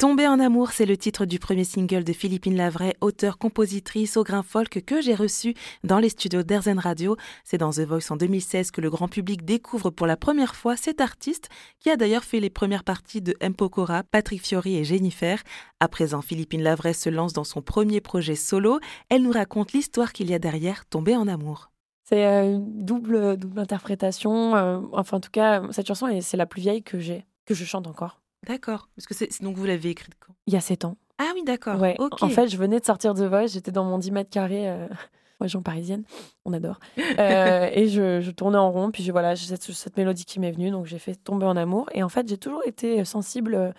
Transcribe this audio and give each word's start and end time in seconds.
Tomber 0.00 0.26
en 0.26 0.40
amour, 0.40 0.70
c'est 0.70 0.86
le 0.86 0.96
titre 0.96 1.26
du 1.26 1.38
premier 1.38 1.64
single 1.64 2.04
de 2.04 2.14
Philippine 2.14 2.56
Lavray, 2.56 2.94
auteure-compositrice 3.02 4.16
au 4.16 4.24
grain 4.24 4.42
folk 4.42 4.82
que 4.86 5.02
j'ai 5.02 5.14
reçu 5.14 5.52
dans 5.84 5.98
les 5.98 6.08
studios 6.08 6.42
d'Erzen 6.42 6.78
Radio. 6.78 7.18
C'est 7.44 7.58
dans 7.58 7.68
The 7.68 7.80
Voice 7.80 8.10
en 8.10 8.16
2016 8.16 8.70
que 8.70 8.80
le 8.80 8.88
grand 8.88 9.08
public 9.08 9.44
découvre 9.44 9.90
pour 9.90 10.06
la 10.06 10.16
première 10.16 10.54
fois 10.54 10.78
cet 10.78 11.02
artiste 11.02 11.50
qui 11.80 11.90
a 11.90 11.98
d'ailleurs 11.98 12.24
fait 12.24 12.40
les 12.40 12.48
premières 12.48 12.82
parties 12.82 13.20
de 13.20 13.36
M. 13.40 13.52
Patrick 14.10 14.40
Fiori 14.40 14.78
et 14.78 14.84
Jennifer. 14.84 15.42
À 15.80 15.88
présent, 15.88 16.22
Philippine 16.22 16.62
Lavray 16.62 16.94
se 16.94 17.10
lance 17.10 17.34
dans 17.34 17.44
son 17.44 17.60
premier 17.60 18.00
projet 18.00 18.36
solo. 18.36 18.80
Elle 19.10 19.24
nous 19.24 19.32
raconte 19.32 19.74
l'histoire 19.74 20.14
qu'il 20.14 20.30
y 20.30 20.34
a 20.34 20.38
derrière 20.38 20.86
Tomber 20.86 21.16
en 21.16 21.28
amour. 21.28 21.72
C'est 22.04 22.24
euh, 22.24 22.54
une 22.54 22.86
double, 22.86 23.36
double 23.36 23.58
interprétation. 23.58 24.56
Euh, 24.56 24.80
enfin, 24.92 25.18
en 25.18 25.20
tout 25.20 25.30
cas, 25.30 25.62
cette 25.72 25.88
chanson, 25.88 26.08
c'est 26.22 26.38
la 26.38 26.46
plus 26.46 26.62
vieille 26.62 26.82
que 26.82 26.98
j'ai, 26.98 27.26
que 27.44 27.52
je 27.52 27.66
chante 27.66 27.86
encore. 27.86 28.20
D'accord. 28.46 28.88
Parce 28.96 29.06
que 29.06 29.14
c'est 29.14 29.42
donc 29.42 29.56
vous 29.56 29.64
l'avez 29.64 29.90
écrite 29.90 30.14
quand? 30.18 30.34
Il 30.46 30.54
y 30.54 30.56
a 30.56 30.60
7 30.60 30.84
ans. 30.84 30.96
Ah 31.18 31.32
oui, 31.34 31.44
d'accord. 31.44 31.78
Ouais. 31.78 31.96
En 31.98 32.28
fait, 32.28 32.48
je 32.48 32.56
venais 32.56 32.80
de 32.80 32.84
sortir 32.84 33.12
de 33.12 33.26
Voice, 33.26 33.48
j'étais 33.48 33.72
dans 33.72 33.84
mon 33.84 33.98
10 33.98 34.10
mètres 34.10 34.30
carrés, 34.30 34.70
euh, 34.70 34.88
région 35.40 35.62
parisienne, 35.62 36.04
on 36.44 36.52
adore. 36.52 36.80
Euh, 37.18 37.68
et 37.72 37.88
je, 37.88 38.30
tournais 38.30 38.56
en 38.56 38.70
rond, 38.70 38.90
puis 38.90 39.10
voilà, 39.10 39.34
j'ai 39.34 39.46
cette, 39.46 39.62
cette, 39.62 39.96
mélodie 39.96 40.24
qui 40.24 40.40
m'est 40.40 40.52
venue, 40.52 40.70
donc 40.70 40.86
j'ai 40.86 40.98
fait 40.98 41.16
tomber 41.16 41.44
en 41.44 41.56
amour. 41.56 41.90
Et 41.92 42.02
en 42.02 42.08
fait, 42.08 42.26
j'ai 42.26 42.38
toujours 42.38 42.62
été 42.64 43.04
sensible 43.04 43.54
euh, 43.54 43.72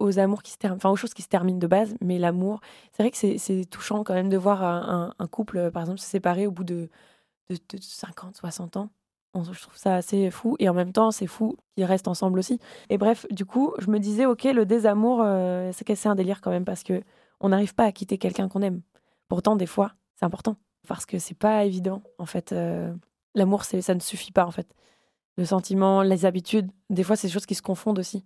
aux 0.00 0.18
amours 0.18 0.42
qui 0.42 0.50
se 0.50 0.58
terminent, 0.58 0.78
enfin 0.78 0.90
aux 0.90 0.96
choses 0.96 1.14
qui 1.14 1.22
se 1.22 1.28
terminent 1.28 1.58
de 1.58 1.66
base, 1.68 1.94
mais 2.00 2.18
l'amour, 2.18 2.60
c'est 2.90 3.04
vrai 3.04 3.12
que 3.12 3.16
c'est 3.16 3.64
touchant 3.66 4.02
quand 4.02 4.14
même 4.14 4.28
de 4.28 4.36
voir 4.36 4.64
un, 4.64 5.26
couple, 5.28 5.70
par 5.70 5.82
exemple, 5.82 6.00
se 6.00 6.06
séparer 6.06 6.48
au 6.48 6.50
bout 6.50 6.64
de, 6.64 6.88
de, 7.48 7.56
de 7.56 7.80
50, 7.80 8.36
60 8.36 8.76
ans 8.76 8.90
je 9.34 9.60
trouve 9.60 9.76
ça 9.76 9.96
assez 9.96 10.30
fou. 10.30 10.56
Et 10.58 10.68
en 10.68 10.74
même 10.74 10.92
temps, 10.92 11.10
c'est 11.10 11.26
fou 11.26 11.56
qu'ils 11.74 11.84
restent 11.84 12.08
ensemble 12.08 12.38
aussi. 12.38 12.58
Et 12.88 12.98
bref, 12.98 13.26
du 13.30 13.44
coup, 13.44 13.74
je 13.78 13.90
me 13.90 13.98
disais, 13.98 14.26
ok, 14.26 14.44
le 14.44 14.66
désamour, 14.66 15.22
euh, 15.22 15.70
c'est 15.72 16.06
un 16.06 16.14
délire 16.14 16.40
quand 16.40 16.50
même 16.50 16.64
parce 16.64 16.82
que 16.82 17.02
on 17.40 17.50
n'arrive 17.50 17.74
pas 17.74 17.84
à 17.84 17.92
quitter 17.92 18.18
quelqu'un 18.18 18.48
qu'on 18.48 18.62
aime. 18.62 18.82
Pourtant, 19.28 19.56
des 19.56 19.66
fois, 19.66 19.92
c'est 20.16 20.24
important 20.24 20.56
parce 20.86 21.06
que 21.06 21.18
c'est 21.18 21.38
pas 21.38 21.64
évident. 21.64 22.02
En 22.18 22.26
fait, 22.26 22.52
euh, 22.52 22.92
l'amour, 23.34 23.64
ça 23.64 23.94
ne 23.94 24.00
suffit 24.00 24.32
pas 24.32 24.44
en 24.44 24.50
fait. 24.50 24.74
Le 25.36 25.44
sentiment, 25.44 26.02
les 26.02 26.26
habitudes, 26.26 26.70
des 26.90 27.02
fois, 27.02 27.16
c'est 27.16 27.28
des 27.28 27.32
choses 27.32 27.46
qui 27.46 27.54
se 27.54 27.62
confondent 27.62 27.98
aussi. 27.98 28.24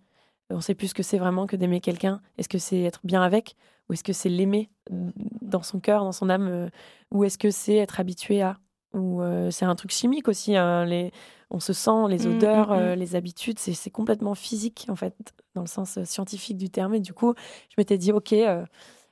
On 0.51 0.61
sait 0.61 0.75
plus 0.75 0.89
ce 0.89 0.95
que 0.95 1.03
c'est 1.03 1.19
vraiment 1.19 1.47
que 1.47 1.57
d'aimer 1.57 1.81
quelqu'un. 1.81 2.21
Est-ce 2.39 2.49
que 2.49 2.59
c'est 2.59 2.81
être 2.83 3.01
bien 3.05 3.23
avec 3.23 3.57
ou 3.89 3.93
est-ce 3.93 4.05
que 4.05 4.13
c'est 4.13 4.29
l'aimer 4.29 4.71
dans 4.91 5.63
son 5.63 5.79
cœur, 5.79 6.05
dans 6.05 6.13
son 6.13 6.31
âme, 6.31 6.49
euh, 6.49 6.69
ou 7.11 7.25
est-ce 7.25 7.39
que 7.39 7.51
c'est 7.51 7.77
être 7.77 8.01
habitué 8.01 8.41
à 8.41 8.59
ou 8.95 9.21
euh, 9.21 9.51
c'est 9.51 9.65
un 9.65 9.75
truc 9.75 9.91
chimique 9.91 10.29
aussi. 10.29 10.57
Hein, 10.57 10.85
les, 10.85 11.13
on 11.51 11.61
se 11.61 11.73
sent, 11.73 12.09
les 12.09 12.27
mmh, 12.27 12.37
odeurs, 12.37 12.71
mmh, 12.71 12.75
mmh. 12.75 12.83
Euh, 12.83 12.95
les 12.95 13.17
habitudes, 13.17 13.59
c'est 13.59 13.91
complètement 13.91 14.35
physique 14.35 14.87
en 14.89 14.97
fait, 14.97 15.15
dans 15.55 15.63
le 15.63 15.67
sens 15.67 15.99
euh, 15.99 16.05
scientifique 16.05 16.57
du 16.57 16.71
terme. 16.71 16.95
Et 16.95 17.01
du 17.01 17.13
coup, 17.13 17.35
je 17.69 17.75
m'étais 17.77 17.99
dit, 17.99 18.13
ok, 18.13 18.35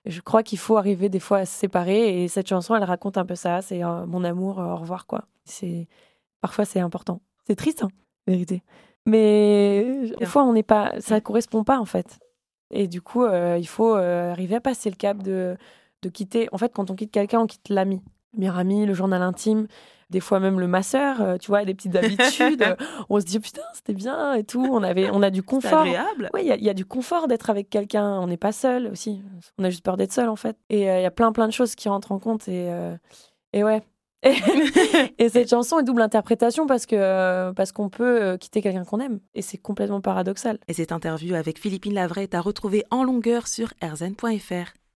je 0.07 0.21
crois 0.21 0.43
qu'il 0.43 0.59
faut 0.59 0.77
arriver 0.77 1.09
des 1.09 1.21
fois 1.21 1.39
à 1.39 1.47
se 1.47 1.59
séparer. 1.59 2.23
Et 2.23 2.29
cette 2.29 2.49
chanson, 2.49 2.75
elle 2.75 2.85
raconte 2.85 3.19
un 3.19 3.27
peu 3.27 3.35
ça. 3.35 3.61
C'est 3.61 3.83
mon 3.83 4.25
amour, 4.25 4.59
au 4.59 4.77
revoir 4.77 5.07
quoi. 5.07 5.25
C'est 5.45 5.89
parfois 6.41 6.65
c'est 6.65 6.81
important. 6.81 7.21
C'est 7.47 7.57
triste, 7.57 7.83
hein, 7.83 7.89
vérité. 8.27 8.63
Mais 9.05 10.13
des 10.19 10.27
fois, 10.27 10.45
on 10.45 10.53
n'est 10.53 10.63
pas, 10.63 10.93
ça 11.01 11.21
correspond 11.21 11.65
pas 11.65 11.81
en 11.81 11.85
fait. 11.85 12.21
Et 12.71 12.87
du 12.87 13.03
coup, 13.03 13.27
il 13.27 13.67
faut 13.67 13.95
arriver 13.95 14.55
à 14.57 14.61
passer 14.61 14.91
le 14.91 14.97
cap 14.97 15.23
de, 15.23 15.57
de 16.03 16.09
quitter. 16.09 16.49
En 16.53 16.59
fait, 16.59 16.73
quand 16.73 16.91
on 16.91 16.95
quitte 16.95 17.11
quelqu'un, 17.11 17.41
on 17.41 17.47
quitte 17.47 17.69
l'ami 17.69 18.01
meilleur 18.37 18.59
ami, 18.59 18.87
le 18.87 18.95
journal 18.95 19.23
intime, 19.23 19.67
des 20.13 20.21
fois 20.21 20.39
même 20.39 20.61
le 20.61 20.69
masseur, 20.69 21.21
euh, 21.21 21.37
tu 21.39 21.49
vois, 21.49 21.65
des 21.65 21.75
petites 21.75 21.97
habitudes. 21.97 22.77
on 23.09 23.19
se 23.19 23.25
dit 23.25 23.41
putain, 23.41 23.63
c'était 23.75 23.95
bien 23.95 24.35
et 24.35 24.45
tout. 24.45 24.65
On 24.71 24.83
avait, 24.83 25.11
on 25.11 25.23
a 25.23 25.31
du 25.31 25.43
confort. 25.43 25.81
agréable. 25.81 26.31
Oui, 26.35 26.43
il 26.45 26.65
y, 26.65 26.71
a 26.71 26.75
du 26.75 26.85
confort 26.85 27.27
d'être 27.27 27.51
avec 27.51 27.69
quelqu'un. 27.71 28.21
On 28.21 28.29
n'est 28.29 28.37
pas 28.37 28.53
seul 28.53 28.87
aussi. 28.87 29.23
On 29.59 29.65
a 29.65 29.71
juste 29.71 29.83
peur 29.83 29.97
d'être 29.97 30.13
seul 30.13 30.29
en 30.29 30.37
fait. 30.37 30.57
Et 30.69 30.89
euh, 30.89 31.01
il 31.01 31.03
y 31.03 31.07
a 31.07 31.11
plein 31.11 31.33
plein 31.33 31.49
de 31.49 31.53
choses 31.53 31.75
qui 31.75 31.89
rentrent 31.89 32.13
en 32.13 32.19
compte 32.19 32.47
et 32.47 32.71
euh, 32.71 32.95
et 33.53 33.65
ouais. 33.65 33.83
et 35.19 35.29
cette 35.31 35.51
chanson 35.51 35.81
est 35.81 35.83
double 35.83 36.01
interprétation 36.01 36.69
parce 36.69 36.87
que 36.87 37.51
parce 37.53 37.73
qu'on 37.73 37.89
peut 37.89 38.37
quitter 38.39 38.63
quelqu'un 38.63 38.85
qu'on 38.85 39.01
aime 39.01 39.19
et 39.35 39.43
c'est 39.43 39.59
complètement 39.59 40.01
paradoxal. 40.01 40.59
Et 40.69 40.75
cette 40.75 40.93
interview 40.93 41.35
avec 41.35 41.59
Philippine 41.59 41.95
Lavray 41.95 42.23
est 42.25 42.35
à 42.37 42.41
retrouver 42.41 42.85
en 42.93 43.03
longueur 43.03 43.49
sur 43.49 43.73
rzn.fr. 43.83 44.75